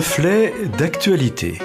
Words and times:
Reflet 0.00 0.54
d'actualité. 0.78 1.58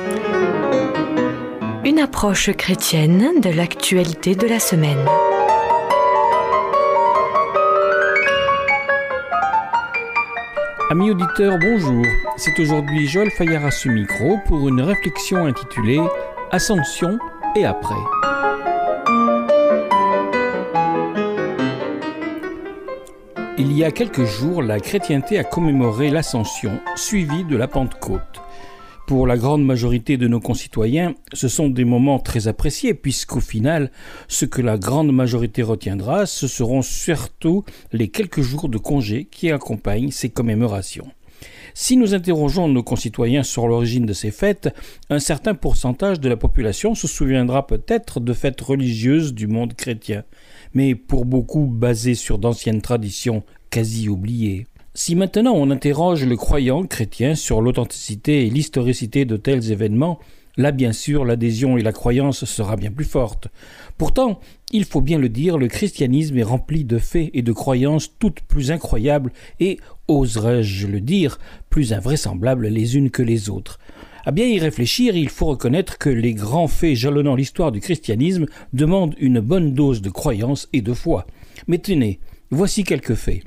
Une 1.86 2.00
approche 2.00 2.52
chrétienne 2.52 3.40
de 3.40 3.50
l'actualité 3.50 4.36
de 4.36 4.46
la 4.46 4.60
semaine. 4.60 5.06
Amis 10.92 11.12
auditeurs, 11.12 11.58
bonjour. 11.62 12.04
C'est 12.36 12.60
aujourd'hui 12.60 13.08
Joël 13.08 13.32
Fayard 13.32 13.64
à 13.64 13.72
ce 13.72 13.88
micro 13.88 14.38
pour 14.48 14.68
une 14.68 14.82
réflexion 14.82 15.46
intitulée 15.46 16.02
Ascension 16.52 17.18
et 17.56 17.64
après. 17.64 17.96
Il 23.58 23.72
y 23.72 23.86
a 23.86 23.92
quelques 23.92 24.26
jours, 24.26 24.62
la 24.62 24.82
chrétienté 24.82 25.40
a 25.40 25.46
commémoré 25.46 26.10
l'Ascension, 26.10 26.78
suivie 26.98 27.46
de 27.46 27.56
la 27.56 27.70
Pentecôte. 27.70 28.42
Pour 29.08 29.26
la 29.28 29.38
grande 29.38 29.64
majorité 29.64 30.18
de 30.18 30.28
nos 30.28 30.42
concitoyens, 30.42 31.16
ce 31.32 31.48
sont 31.48 31.70
des 31.70 31.86
moments 31.86 32.20
très 32.20 32.50
appréciés, 32.50 32.94
puisqu'au 32.94 33.40
final, 33.40 33.92
ce 34.28 34.44
que 34.44 34.62
la 34.62 34.78
grande 34.78 35.14
majorité 35.14 35.64
retiendra, 35.64 36.26
ce 36.26 36.50
seront 36.50 36.82
surtout 36.82 37.64
les 37.94 38.10
quelques 38.10 38.42
jours 38.42 38.68
de 38.68 38.78
congé 38.78 39.24
qui 39.24 39.50
accompagnent 39.52 40.12
ces 40.12 40.30
commémorations. 40.30 41.08
Si 41.78 41.98
nous 41.98 42.16
interrogeons 42.16 42.68
nos 42.68 42.84
concitoyens 42.84 43.44
sur 43.44 43.68
l'origine 43.68 44.08
de 44.08 44.14
ces 44.14 44.32
fêtes, 44.32 44.74
un 45.12 45.20
certain 45.20 45.54
pourcentage 45.54 46.20
de 46.20 46.30
la 46.30 46.38
population 46.38 46.96
se 46.96 47.08
souviendra 47.08 47.68
peut-être 47.68 48.20
de 48.20 48.34
fêtes 48.34 48.62
religieuses 48.62 49.34
du 49.34 49.46
monde 49.46 49.76
chrétien 49.76 50.24
mais 50.76 50.94
pour 50.94 51.26
beaucoup 51.26 51.66
basé 51.66 52.14
sur 52.14 52.38
d'anciennes 52.38 52.82
traditions 52.82 53.44
quasi 53.72 54.08
oubliées. 54.10 54.68
Si 54.94 55.16
maintenant 55.16 55.54
on 55.56 55.72
interroge 55.72 56.26
le 56.26 56.38
croyant 56.38 56.84
chrétien 56.84 57.34
sur 57.34 57.62
l'authenticité 57.62 58.46
et 58.46 58.50
l'historicité 58.50 59.26
de 59.26 59.38
tels 59.38 59.72
événements, 59.72 60.20
là 60.58 60.72
bien 60.72 60.94
sûr 60.94 61.26
l'adhésion 61.26 61.78
et 61.78 61.84
la 61.84 61.92
croyance 61.92 62.46
sera 62.46 62.76
bien 62.76 62.92
plus 62.92 63.06
forte. 63.06 63.48
Pourtant, 63.98 64.40
il 64.72 64.86
faut 64.86 65.02
bien 65.02 65.20
le 65.20 65.30
dire, 65.30 65.58
le 65.58 65.68
christianisme 65.68 66.38
est 66.38 66.44
rempli 66.44 66.84
de 66.84 66.98
faits 66.98 67.30
et 67.34 67.42
de 67.42 67.52
croyances 67.52 68.12
toutes 68.20 68.42
plus 68.42 68.72
incroyables 68.72 69.32
et, 69.60 69.80
oserais-je 70.08 70.88
le 70.88 71.02
dire, 71.02 71.40
plus 71.70 71.94
invraisemblables 71.94 72.68
les 72.68 72.98
unes 72.98 73.10
que 73.10 73.24
les 73.24 73.50
autres. 73.50 73.80
À 74.26 74.32
bien 74.32 74.48
y 74.48 74.60
réfléchir, 74.60 75.16
il 75.16 75.30
faut 75.30 75.46
reconnaître 75.46 76.00
que 76.00 76.10
les 76.10 76.34
grands 76.34 76.68
faits 76.68 76.96
jalonnant 76.96 77.36
l'histoire 77.36 77.72
du 77.72 77.80
christianisme 77.80 78.48
demandent 78.74 79.16
une 79.20 79.40
bonne 79.40 79.74
dose 79.74 80.02
de 80.02 80.10
croyance 80.10 80.68
et 80.74 80.82
de 80.82 80.94
foi. 80.94 81.28
Mais 81.68 81.78
tenez, 81.78 82.20
voici 82.50 82.84
quelques 82.84 83.14
faits. 83.14 83.44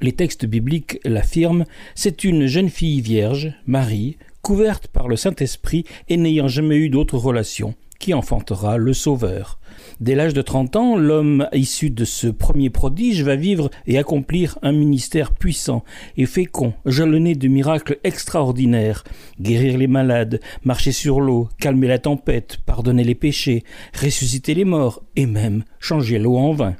Les 0.00 0.12
textes 0.12 0.46
bibliques 0.46 0.98
l'affirment, 1.04 1.66
c'est 1.94 2.24
une 2.24 2.46
jeune 2.46 2.70
fille 2.70 3.00
vierge, 3.00 3.52
Marie, 3.66 4.16
couverte 4.44 4.88
par 4.88 5.08
le 5.08 5.16
Saint-Esprit 5.16 5.84
et 6.10 6.18
n'ayant 6.18 6.48
jamais 6.48 6.76
eu 6.76 6.90
d'autre 6.90 7.16
relation, 7.16 7.74
qui 7.98 8.12
enfantera 8.12 8.76
le 8.76 8.92
Sauveur. 8.92 9.58
Dès 10.00 10.14
l'âge 10.14 10.34
de 10.34 10.42
30 10.42 10.76
ans, 10.76 10.96
l'homme 10.98 11.48
issu 11.54 11.88
de 11.88 12.04
ce 12.04 12.26
premier 12.26 12.68
prodige 12.68 13.22
va 13.22 13.36
vivre 13.36 13.70
et 13.86 13.96
accomplir 13.96 14.58
un 14.60 14.72
ministère 14.72 15.32
puissant 15.32 15.82
et 16.18 16.26
fécond, 16.26 16.74
jalonné 16.84 17.34
de 17.34 17.48
miracles 17.48 17.98
extraordinaires, 18.04 19.02
guérir 19.40 19.78
les 19.78 19.86
malades, 19.86 20.40
marcher 20.62 20.92
sur 20.92 21.22
l'eau, 21.22 21.48
calmer 21.58 21.88
la 21.88 21.98
tempête, 21.98 22.58
pardonner 22.66 23.02
les 23.02 23.14
péchés, 23.14 23.64
ressusciter 23.98 24.52
les 24.52 24.66
morts 24.66 25.02
et 25.16 25.24
même 25.24 25.64
changer 25.80 26.18
l'eau 26.18 26.36
en 26.36 26.52
vin. 26.52 26.76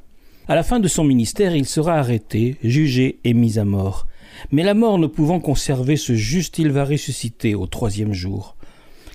À 0.49 0.55
la 0.55 0.63
fin 0.63 0.81
de 0.81 0.89
son 0.89 1.05
ministère, 1.05 1.57
il 1.57 1.65
sera 1.65 1.95
arrêté, 1.95 2.57
jugé 2.63 3.21
et 3.25 3.33
mis 3.33 3.59
à 3.59 3.65
mort. 3.65 4.07
Mais 4.51 4.63
la 4.63 4.75
mort 4.75 4.99
ne 4.99 5.07
pouvant 5.07 5.41
conserver 5.41 5.97
ce 5.97 6.15
juste, 6.15 6.59
il 6.59 6.71
va 6.71 6.85
ressusciter 6.85 7.55
au 7.55 7.67
troisième 7.67 8.13
jour. 8.13 8.57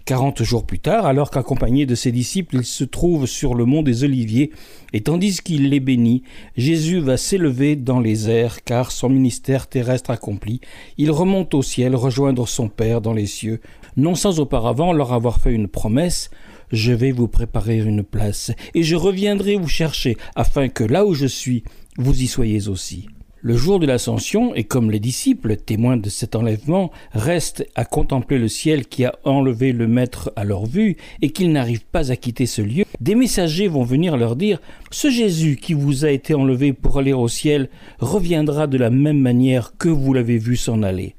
Quarante 0.10 0.42
jours 0.42 0.66
plus 0.66 0.80
tard, 0.80 1.06
alors 1.06 1.30
qu'accompagné 1.30 1.86
de 1.86 1.94
ses 1.94 2.12
disciples, 2.12 2.56
il 2.56 2.66
se 2.66 2.84
trouve 2.84 3.28
sur 3.28 3.54
le 3.54 3.66
mont 3.66 3.84
des 3.84 4.04
Oliviers, 4.04 4.50
et 4.92 5.02
tandis 5.02 5.40
qu'il 5.40 5.70
les 5.70 5.80
bénit, 5.80 6.24
Jésus 6.58 7.00
va 7.00 7.16
s'élever 7.16 7.76
dans 7.76 8.00
les 8.00 8.28
airs, 8.28 8.64
car 8.64 8.92
son 8.92 9.10
ministère 9.10 9.68
terrestre 9.68 10.10
accompli, 10.10 10.62
il 10.98 11.12
remonte 11.12 11.54
au 11.54 11.62
ciel 11.62 11.96
rejoindre 11.96 12.48
son 12.48 12.70
Père 12.70 13.02
dans 13.02 13.14
les 13.14 13.28
cieux, 13.28 13.62
non 13.98 14.16
sans 14.16 14.40
auparavant 14.40 14.94
leur 14.94 15.14
avoir 15.14 15.40
fait 15.40 15.54
une 15.54 15.68
promesse, 15.68 16.32
je 16.72 16.92
vais 16.92 17.12
vous 17.12 17.28
préparer 17.28 17.78
une 17.78 18.04
place, 18.04 18.52
et 18.74 18.82
je 18.82 18.96
reviendrai 18.96 19.58
vous 19.58 19.68
chercher, 19.68 20.18
afin 20.36 20.70
que 20.70 20.84
là 20.84 21.06
où 21.06 21.14
je 21.14 21.28
suis, 21.28 21.64
vous 21.98 22.20
y 22.20 22.26
soyez 22.26 22.68
aussi. 22.68 23.10
Le 23.42 23.56
jour 23.56 23.80
de 23.80 23.86
l'ascension, 23.86 24.54
et 24.54 24.66
comme 24.66 24.92
les 24.92 25.00
disciples, 25.00 25.56
témoins 25.56 25.96
de 25.96 26.10
cet 26.10 26.36
enlèvement, 26.36 26.92
restent 27.14 27.66
à 27.74 27.86
contempler 27.86 28.38
le 28.38 28.50
ciel 28.50 28.86
qui 28.86 29.06
a 29.06 29.16
enlevé 29.24 29.72
le 29.72 29.88
Maître 29.88 30.34
à 30.36 30.44
leur 30.44 30.66
vue, 30.66 30.98
et 31.22 31.30
qu'ils 31.30 31.54
n'arrivent 31.54 31.86
pas 31.86 32.12
à 32.12 32.18
quitter 32.18 32.46
ce 32.46 32.62
lieu, 32.62 32.84
des 33.00 33.16
messagers 33.16 33.70
vont 33.70 33.84
venir 33.84 34.18
leur 34.18 34.36
dire 34.36 34.60
Ce 34.92 35.10
Jésus 35.10 35.56
qui 35.56 35.74
vous 35.74 36.04
a 36.04 36.12
été 36.12 36.34
enlevé 36.34 36.74
pour 36.74 37.00
aller 37.00 37.14
au 37.14 37.30
ciel 37.30 37.70
reviendra 38.00 38.68
de 38.68 38.78
la 38.78 38.90
même 38.90 39.20
manière 39.20 39.72
que 39.78 39.88
vous 39.88 40.12
l'avez 40.12 40.38
vu 40.38 40.58
s'en 40.58 40.84
aller. 40.84 41.16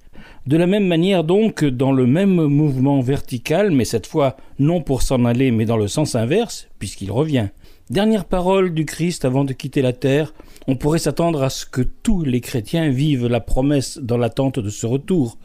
De 0.47 0.59
la 0.59 0.67
même 0.67 0.87
manière 0.87 1.25
donc, 1.25 1.65
dans 1.65 1.93
le 1.93 2.07
même 2.07 2.35
mouvement 2.35 3.01
vertical, 3.01 3.71
mais 3.71 3.87
cette 3.87 4.07
fois 4.07 4.37
non 4.59 4.83
pour 4.83 5.01
s'en 5.01 5.25
aller, 5.25 5.51
mais 5.53 5.65
dans 5.65 5.79
le 5.79 5.89
sens 5.89 6.15
inverse, 6.15 6.69
puisqu'il 6.79 7.11
revient. 7.11 7.49
Dernière 7.91 8.25
parole 8.25 8.73
du 8.73 8.85
Christ 8.85 9.25
avant 9.25 9.45
de 9.45 9.53
quitter 9.53 9.83
la 9.83 9.93
terre, 9.93 10.33
on 10.69 10.77
pourrait 10.77 11.01
s'attendre 11.01 11.43
à 11.43 11.51
ce 11.51 11.67
que 11.67 11.83
tous 11.83 12.23
les 12.23 12.41
chrétiens 12.41 12.89
vivent 12.89 13.27
la 13.27 13.41
promesse 13.41 13.99
dans 13.99 14.17
l'attente 14.17 14.61
de 14.61 14.71
ce 14.71 14.87
retour. 14.87 15.39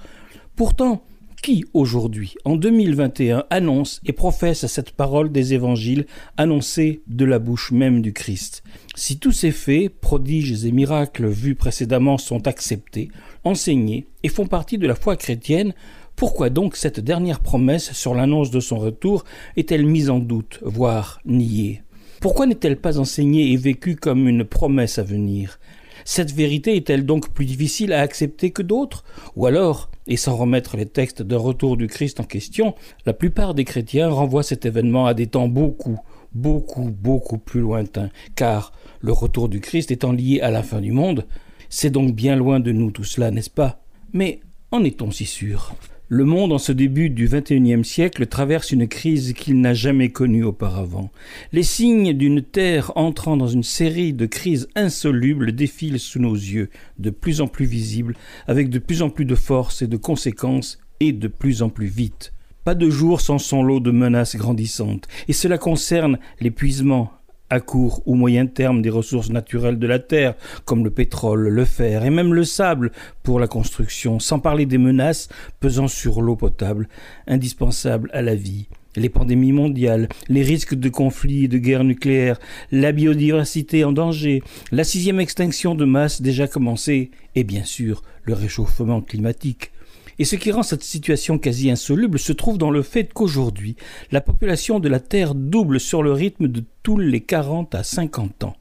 Pourtant, 0.55 1.01
qui 1.41 1.65
aujourd'hui, 1.73 2.35
en 2.45 2.55
2021, 2.55 3.45
annonce 3.49 3.99
et 4.05 4.13
professe 4.13 4.67
cette 4.67 4.91
parole 4.91 5.31
des 5.31 5.55
évangiles 5.55 6.05
annoncée 6.37 7.01
de 7.07 7.25
la 7.25 7.39
bouche 7.39 7.71
même 7.71 8.03
du 8.03 8.13
Christ? 8.13 8.61
Si 8.93 9.17
tous 9.17 9.31
ces 9.31 9.51
faits, 9.51 9.89
prodiges 9.99 10.65
et 10.65 10.71
miracles 10.71 11.25
vus 11.25 11.55
précédemment 11.55 12.19
sont 12.19 12.47
acceptés, 12.47 13.09
enseignés 13.43 14.05
et 14.21 14.29
font 14.29 14.45
partie 14.45 14.77
de 14.77 14.85
la 14.85 14.93
foi 14.93 15.15
chrétienne, 15.17 15.73
pourquoi 16.15 16.51
donc 16.51 16.75
cette 16.75 16.99
dernière 16.99 17.39
promesse 17.39 17.91
sur 17.93 18.13
l'annonce 18.13 18.51
de 18.51 18.59
son 18.59 18.77
retour 18.77 19.23
est-elle 19.57 19.87
mise 19.87 20.11
en 20.11 20.19
doute, 20.19 20.59
voire 20.61 21.19
niée? 21.25 21.81
Pourquoi 22.25 22.47
n'est-elle 22.47 22.77
pas 22.77 22.97
enseignée 22.97 23.51
et 23.51 23.55
vécue 23.55 23.95
comme 23.95 24.27
une 24.27 24.45
promesse 24.45 24.97
à 24.97 25.03
venir? 25.03 25.59
Cette 26.05 26.31
vérité 26.31 26.75
est-elle 26.75 27.05
donc 27.05 27.29
plus 27.29 27.45
difficile 27.45 27.93
à 27.93 28.01
accepter 28.01 28.49
que 28.49 28.63
d'autres? 28.63 29.03
Ou 29.35 29.45
alors, 29.45 29.91
et 30.07 30.17
sans 30.17 30.35
remettre 30.35 30.75
les 30.75 30.87
textes 30.87 31.21
d'un 31.21 31.37
retour 31.37 31.77
du 31.77 31.85
Christ 31.85 32.19
en 32.19 32.23
question, 32.23 32.73
la 33.05 33.13
plupart 33.13 33.53
des 33.53 33.63
chrétiens 33.63 34.09
renvoient 34.09 34.41
cet 34.41 34.65
événement 34.65 35.05
à 35.05 35.13
des 35.13 35.27
temps 35.27 35.47
beaucoup, 35.47 35.99
beaucoup, 36.33 36.89
beaucoup 36.89 37.37
plus 37.37 37.61
lointains, 37.61 38.09
car 38.35 38.71
le 39.01 39.11
retour 39.11 39.47
du 39.47 39.61
Christ 39.61 39.91
étant 39.91 40.11
lié 40.11 40.39
à 40.41 40.49
la 40.49 40.63
fin 40.63 40.81
du 40.81 40.93
monde, 40.93 41.27
c'est 41.69 41.91
donc 41.91 42.15
bien 42.15 42.35
loin 42.35 42.59
de 42.59 42.71
nous 42.71 42.89
tout 42.89 43.03
cela, 43.03 43.29
n'est-ce 43.29 43.51
pas? 43.51 43.83
Mais 44.13 44.39
en 44.71 44.83
est-on 44.83 45.11
si 45.11 45.27
sûr? 45.27 45.75
Le 46.07 46.23
monde, 46.23 46.53
en 46.53 46.59
ce 46.59 46.71
début 46.71 47.09
du 47.09 47.27
XXIe 47.27 47.83
siècle, 47.83 48.27
traverse 48.27 48.71
une 48.71 48.87
crise 48.87 49.33
qu'il 49.33 49.59
n'a 49.59 49.73
jamais 49.73 50.09
connue 50.09 50.43
auparavant. 50.43 51.09
Les 51.51 51.63
signes 51.63 52.13
d'une 52.13 52.43
Terre 52.43 52.91
entrant 52.95 53.37
dans 53.37 53.47
une 53.47 53.63
série 53.63 54.13
de 54.13 54.27
crises 54.27 54.67
insolubles 54.75 55.53
défilent 55.53 55.99
sous 55.99 56.19
nos 56.19 56.35
yeux, 56.35 56.69
de 56.99 57.09
plus 57.09 57.41
en 57.41 57.47
plus 57.47 57.65
visibles, 57.65 58.15
avec 58.45 58.69
de 58.69 58.77
plus 58.77 59.01
en 59.01 59.09
plus 59.09 59.25
de 59.25 59.33
force 59.33 59.81
et 59.81 59.87
de 59.87 59.97
conséquences, 59.97 60.77
et 60.99 61.11
de 61.11 61.27
plus 61.27 61.63
en 61.63 61.69
plus 61.69 61.87
vite. 61.87 62.33
Pas 62.63 62.75
de 62.75 62.89
jour 62.89 63.19
sans 63.19 63.39
son 63.39 63.63
lot 63.63 63.79
de 63.79 63.91
menaces 63.91 64.35
grandissantes, 64.35 65.07
et 65.27 65.33
cela 65.33 65.57
concerne 65.57 66.19
l'épuisement, 66.39 67.11
à 67.49 67.59
court 67.59 68.01
ou 68.05 68.15
moyen 68.15 68.45
terme 68.47 68.81
des 68.81 68.89
ressources 68.89 69.29
naturelles 69.29 69.79
de 69.79 69.87
la 69.87 69.99
Terre, 69.99 70.35
comme 70.65 70.83
le 70.83 70.89
pétrole, 70.89 71.47
le 71.47 71.65
fer 71.65 72.03
et 72.03 72.09
même 72.09 72.33
le 72.33 72.43
sable 72.43 72.91
pour 73.23 73.39
la 73.39 73.47
construction, 73.47 74.19
sans 74.19 74.39
parler 74.39 74.65
des 74.65 74.77
menaces 74.77 75.29
pesant 75.59 75.87
sur 75.87 76.21
l'eau 76.21 76.35
potable, 76.35 76.87
indispensable 77.27 78.09
à 78.13 78.21
la 78.21 78.35
vie 78.35 78.67
les 78.97 79.09
pandémies 79.09 79.51
mondiales, 79.51 80.07
les 80.29 80.41
risques 80.41 80.75
de 80.75 80.89
conflits 80.89 81.45
et 81.45 81.47
de 81.47 81.57
guerres 81.57 81.83
nucléaires, 81.83 82.39
la 82.71 82.91
biodiversité 82.91 83.83
en 83.83 83.91
danger, 83.91 84.41
la 84.71 84.83
sixième 84.83 85.19
extinction 85.19 85.75
de 85.75 85.85
masse 85.85 86.21
déjà 86.21 86.47
commencée, 86.47 87.11
et 87.35 87.43
bien 87.43 87.63
sûr 87.63 88.03
le 88.23 88.33
réchauffement 88.33 89.01
climatique. 89.01 89.71
Et 90.17 90.25
ce 90.25 90.35
qui 90.35 90.51
rend 90.51 90.63
cette 90.63 90.83
situation 90.83 91.37
quasi 91.37 91.69
insoluble 91.69 92.19
se 92.19 92.31
trouve 92.31 92.57
dans 92.57 92.71
le 92.71 92.81
fait 92.81 93.11
qu'aujourd'hui, 93.13 93.75
la 94.11 94.21
population 94.21 94.79
de 94.79 94.87
la 94.87 94.99
Terre 94.99 95.35
double 95.35 95.79
sur 95.79 96.03
le 96.03 96.13
rythme 96.13 96.47
de 96.47 96.63
tous 96.83 96.97
les 96.97 97.21
40 97.21 97.75
à 97.75 97.83
50 97.83 98.45
ans. 98.45 98.55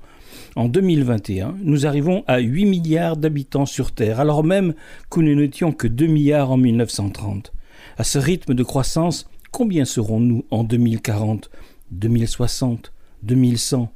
En 0.57 0.69
2021, 0.69 1.57
nous 1.63 1.87
arrivons 1.87 2.25
à 2.27 2.39
8 2.39 2.65
milliards 2.65 3.17
d'habitants 3.17 3.67
sur 3.67 3.93
Terre, 3.93 4.21
alors 4.21 4.43
même 4.43 4.75
que 5.11 5.21
nous 5.21 5.35
n'étions 5.35 5.73
que 5.73 5.87
2 5.87 6.07
milliards 6.07 6.51
en 6.51 6.57
1930. 6.57 7.53
À 7.99 8.05
ce 8.05 8.19
rythme 8.19 8.55
de 8.55 8.63
croissance, 8.63 9.29
combien 9.53 9.85
serons-nous 9.85 10.45
en 10.51 10.65
2040, 10.65 11.51
2060, 11.93 12.93
2100 13.23 13.93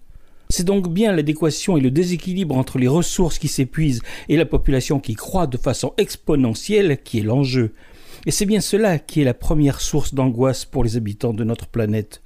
c'est 0.51 0.65
donc 0.65 0.93
bien 0.93 1.13
l'adéquation 1.13 1.77
et 1.77 1.81
le 1.81 1.91
déséquilibre 1.91 2.57
entre 2.57 2.79
les 2.79 2.89
ressources 2.89 3.39
qui 3.39 3.49
s'épuisent 3.49 4.03
et 4.29 4.37
la 4.37 4.47
population 4.47 4.99
qui 5.01 5.15
croît 5.15 5.47
de 5.47 5.59
façon 5.59 5.93
exponentielle 5.99 6.99
qui 7.03 7.19
est 7.19 7.23
l'enjeu. 7.23 7.75
Et 8.27 8.31
c'est 8.31 8.47
bien 8.47 8.61
cela 8.61 8.99
qui 8.99 9.21
est 9.21 9.25
la 9.25 9.35
première 9.35 9.81
source 9.81 10.15
d'angoisse 10.15 10.65
pour 10.65 10.85
les 10.85 10.97
habitants 10.97 11.35
de 11.35 11.45
notre 11.45 11.67
planète. 11.67 12.23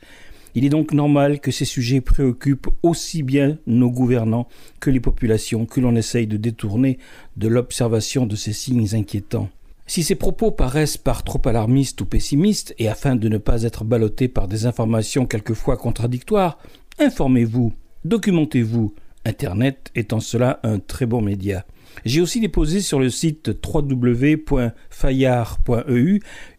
Il 0.54 0.64
est 0.64 0.70
donc 0.70 0.92
normal 0.92 1.40
que 1.40 1.50
ces 1.50 1.64
sujets 1.64 2.00
préoccupent 2.00 2.69
aussi 2.82 3.22
bien 3.22 3.58
nos 3.66 3.90
gouvernants 3.90 4.48
que 4.80 4.90
les 4.90 5.00
populations 5.00 5.64
que 5.64 5.80
l'on 5.80 5.96
essaye 5.96 6.26
de 6.26 6.36
détourner 6.36 6.98
de 7.36 7.48
l'observation 7.48 8.26
de 8.26 8.36
ces 8.36 8.52
signes 8.52 8.94
inquiétants. 8.94 9.48
Si 9.86 10.02
ces 10.02 10.14
propos 10.14 10.50
paraissent 10.50 10.96
par 10.98 11.25
trop 11.25 11.40
alarmistes 11.44 12.00
ou 12.00 12.04
pessimistes, 12.04 12.75
et 12.78 12.88
afin 12.88 13.16
de 13.16 13.28
ne 13.28 13.38
pas 13.38 13.62
être 13.62 13.84
ballottés 13.84 14.28
par 14.28 14.46
des 14.46 14.66
informations 14.66 15.26
quelquefois 15.26 15.76
contradictoires, 15.76 16.58
informez-vous, 16.98 17.72
documentez-vous, 18.04 18.94
Internet 19.25 19.90
étant 19.94 20.20
cela 20.20 20.60
un 20.62 20.78
très 20.78 21.06
bon 21.06 21.20
média. 21.20 21.64
J'ai 22.04 22.20
aussi 22.20 22.40
déposé 22.40 22.81
sur 22.81 22.99
le 22.99 23.08
site 23.10 23.50
www.fayard.eu 23.64 24.72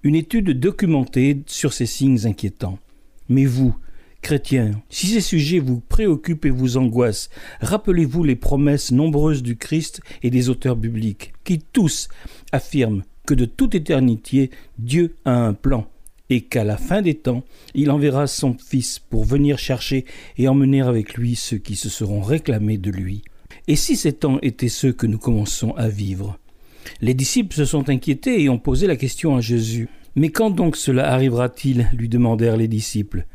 une 0.04 0.16
étude 0.16 0.58
documentée 0.60 1.44
sur 1.48 1.74
ces 1.74 1.86
signes 1.86 2.26
inquiétants. 2.26 2.80
Mais 3.30 3.46
vous, 3.46 3.76
chrétiens, 4.22 4.72
si 4.90 5.08
ces 5.08 5.22
sujets 5.22 5.60
vous 5.60 5.80
préoccupent 5.82 6.46
et 6.46 6.52
vous 6.52 6.78
angoissent, 6.78 7.30
rappelez-vous 7.62 8.24
les 8.24 8.36
promesses 8.36 8.92
nombreuses 8.92 9.44
du 9.44 9.58
Christ 9.58 10.02
et 10.22 10.30
des 10.30 10.50
auteurs 10.50 10.76
bibliques, 10.76 11.34
qui 11.44 11.60
tous 11.60 12.08
affirment 12.52 13.04
que 13.26 13.34
de 13.34 13.46
toute 13.46 13.76
éternité, 13.76 14.52
Dieu 14.78 15.16
a 15.26 15.46
un 15.46 15.54
plan, 15.54 15.88
et 16.30 16.42
qu'à 16.42 16.64
la 16.64 16.78
fin 16.78 17.02
des 17.02 17.16
temps, 17.16 17.44
il 17.74 17.92
enverra 17.92 18.28
son 18.28 18.56
Fils 18.58 19.00
pour 19.00 19.26
venir 19.26 19.58
chercher 19.58 20.06
et 20.38 20.48
emmener 20.48 20.82
avec 20.82 21.16
lui 21.16 21.36
ceux 21.36 21.58
qui 21.58 21.76
se 21.76 21.90
seront 21.90 22.22
réclamés 22.22 22.78
de 22.78 22.92
lui. 22.92 23.24
Et 23.68 23.76
si 23.76 23.96
ces 23.96 24.14
temps 24.14 24.40
étaient 24.42 24.70
ceux 24.70 24.94
que 24.94 25.08
nous 25.08 25.20
commençons 25.20 25.72
à 25.72 25.88
vivre? 25.88 26.40
Les 27.02 27.14
disciples 27.14 27.56
se 27.56 27.66
sont 27.66 27.90
inquiétés 27.90 28.42
et 28.42 28.50
ont 28.50 28.60
posé 28.60 28.88
la 28.88 28.96
question 28.96 29.36
à 29.36 29.42
Jésus. 29.42 29.90
Mais 30.16 30.30
quand 30.30 30.50
donc 30.50 30.76
cela 30.76 31.12
arrivera-t-il? 31.12 31.90
lui 31.94 32.10
demandèrent 32.10 32.58
les 32.58 32.68
disciples. 32.68 33.26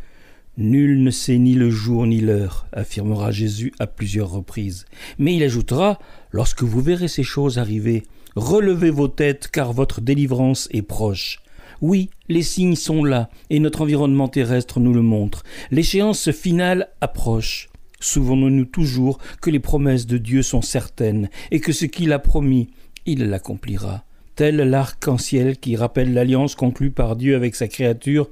Nul 0.59 1.03
ne 1.03 1.11
sait 1.11 1.39
ni 1.39 1.55
le 1.55 1.71
jour 1.71 2.05
ni 2.07 2.21
l'heure, 2.21 2.67
affirmera 2.73 3.31
Jésus 3.31 3.73
à 3.79 3.87
plusieurs 3.87 4.31
reprises. 4.31 4.87
Mais 5.19 5.37
il 5.37 5.43
ajoutera, 5.45 6.01
lorsque 6.33 6.65
vous 6.65 6.81
verrez 6.81 7.09
ces 7.09 7.23
choses 7.23 7.59
arriver, 7.59 8.03
relevez 8.35 8.91
vos 8.91 9.09
têtes 9.09 9.49
car 9.53 9.73
votre 9.73 10.01
délivrance 10.01 10.69
est 10.73 10.83
proche. 10.83 11.41
Oui, 11.81 12.11
les 12.29 12.43
signes 12.43 12.75
sont 12.75 13.05
là, 13.05 13.29
et 13.51 13.61
notre 13.61 13.83
environnement 13.83 14.29
terrestre 14.29 14.81
nous 14.81 14.93
le 14.93 15.03
montre. 15.03 15.45
L'échéance 15.71 16.33
finale 16.33 16.89
approche. 17.01 17.69
Souvenons-nous 18.01 18.65
toujours 18.65 19.19
que 19.41 19.51
les 19.51 19.61
promesses 19.61 20.07
de 20.07 20.19
Dieu 20.19 20.43
sont 20.43 20.63
certaines, 20.63 21.29
et 21.51 21.61
que 21.61 21.73
ce 21.73 21.85
qu'il 21.85 22.13
a 22.13 22.19
promis, 22.19 22.69
il 23.07 23.29
l'accomplira. 23.29 24.05
Tel 24.35 24.57
l'arc-en-ciel 24.57 25.59
qui 25.59 25.77
rappelle 25.77 26.15
l'alliance 26.15 26.55
conclue 26.55 26.91
par 26.91 27.17
Dieu 27.17 27.37
avec 27.37 27.55
sa 27.55 27.69
créature, 27.69 28.29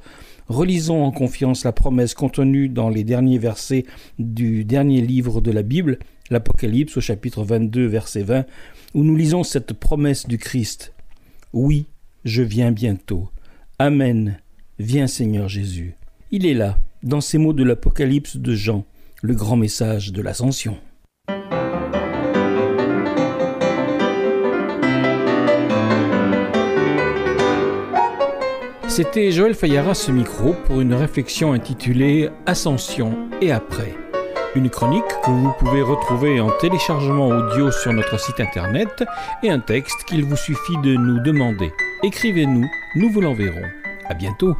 relisons 0.48 1.04
en 1.04 1.10
confiance 1.10 1.64
la 1.64 1.72
promesse 1.72 2.14
contenue 2.14 2.68
dans 2.68 2.88
les 2.88 3.04
derniers 3.04 3.38
versets 3.38 3.86
du 4.18 4.64
dernier 4.64 5.00
livre 5.00 5.40
de 5.40 5.50
la 5.50 5.62
Bible, 5.62 5.98
l'Apocalypse 6.30 6.96
au 6.96 7.00
chapitre 7.00 7.44
22, 7.44 7.86
verset 7.86 8.22
20, 8.22 8.44
où 8.94 9.04
nous 9.04 9.16
lisons 9.16 9.44
cette 9.44 9.72
promesse 9.72 10.26
du 10.26 10.38
Christ. 10.38 10.92
Oui, 11.52 11.86
je 12.24 12.42
viens 12.42 12.72
bientôt. 12.72 13.28
Amen. 13.78 14.38
Viens 14.78 15.06
Seigneur 15.06 15.50
Jésus. 15.50 15.96
Il 16.30 16.46
est 16.46 16.54
là, 16.54 16.78
dans 17.02 17.20
ces 17.20 17.36
mots 17.36 17.52
de 17.52 17.62
l'Apocalypse 17.62 18.38
de 18.38 18.54
Jean, 18.54 18.86
le 19.20 19.34
grand 19.34 19.56
message 19.56 20.12
de 20.12 20.22
l'ascension. 20.22 20.78
C'était 28.88 29.30
Joël 29.30 29.54
Fayara 29.54 29.92
ce 29.92 30.10
micro 30.10 30.54
pour 30.64 30.80
une 30.80 30.94
réflexion 30.94 31.52
intitulée 31.52 32.30
Ascension 32.46 33.28
et 33.42 33.52
après. 33.52 33.94
Une 34.54 34.70
chronique 34.70 35.04
que 35.22 35.30
vous 35.30 35.52
pouvez 35.58 35.82
retrouver 35.82 36.40
en 36.40 36.50
téléchargement 36.62 37.28
audio 37.28 37.70
sur 37.70 37.92
notre 37.92 38.18
site 38.18 38.40
internet 38.40 39.04
et 39.42 39.50
un 39.50 39.60
texte 39.60 40.04
qu'il 40.06 40.24
vous 40.24 40.36
suffit 40.36 40.78
de 40.82 40.96
nous 40.96 41.20
demander. 41.20 41.72
Écrivez-nous, 42.06 42.70
nous 42.94 43.10
vous 43.10 43.20
l'enverrons. 43.20 43.68
À 44.04 44.14
bientôt. 44.14 44.56